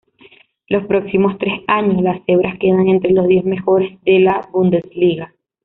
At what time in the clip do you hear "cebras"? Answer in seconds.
2.25-2.57